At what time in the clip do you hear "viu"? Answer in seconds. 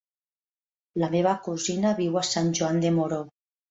2.03-2.21